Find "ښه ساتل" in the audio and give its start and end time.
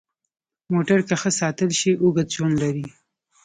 1.21-1.69